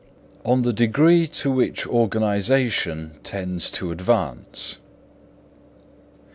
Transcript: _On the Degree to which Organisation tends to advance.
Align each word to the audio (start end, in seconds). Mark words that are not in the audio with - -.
_On 0.43 0.63
the 0.63 0.73
Degree 0.73 1.27
to 1.27 1.51
which 1.51 1.85
Organisation 1.85 3.19
tends 3.23 3.69
to 3.69 3.91
advance. 3.91 4.79